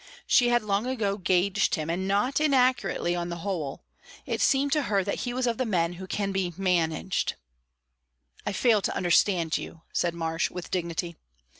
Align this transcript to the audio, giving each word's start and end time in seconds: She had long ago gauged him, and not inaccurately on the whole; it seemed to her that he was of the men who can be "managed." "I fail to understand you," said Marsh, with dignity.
She 0.25 0.49
had 0.49 0.63
long 0.63 0.87
ago 0.87 1.15
gauged 1.19 1.75
him, 1.75 1.87
and 1.87 2.07
not 2.07 2.41
inaccurately 2.41 3.13
on 3.15 3.29
the 3.29 3.35
whole; 3.45 3.83
it 4.25 4.41
seemed 4.41 4.71
to 4.71 4.81
her 4.89 5.03
that 5.03 5.19
he 5.29 5.31
was 5.31 5.45
of 5.45 5.59
the 5.59 5.63
men 5.67 5.93
who 5.93 6.07
can 6.07 6.31
be 6.31 6.55
"managed." 6.57 7.35
"I 8.43 8.51
fail 8.51 8.81
to 8.81 8.95
understand 8.95 9.59
you," 9.59 9.81
said 9.93 10.15
Marsh, 10.15 10.49
with 10.49 10.71
dignity. 10.71 11.17